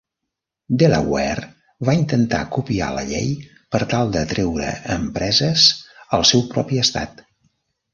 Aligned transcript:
Delaware 0.83 1.43
va 1.91 1.95
intentar 1.99 2.41
copiar 2.57 2.89
la 2.97 3.05
llei 3.11 3.29
per 3.77 3.85
tal 3.95 4.17
d'atreure 4.19 4.75
empreses 4.99 5.71
al 6.21 6.31
seu 6.35 6.47
propi 6.57 6.87
estat. 6.91 7.29